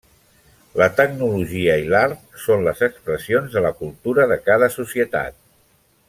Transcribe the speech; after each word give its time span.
La 0.81 0.85
tecnologia 0.99 1.75
i 1.83 1.85
l'art 1.91 2.39
són 2.45 2.65
les 2.69 2.81
expressions 2.89 3.57
de 3.59 3.63
la 3.69 3.73
cultura 3.85 4.25
de 4.35 4.39
cada 4.51 4.71
societat. 4.81 5.39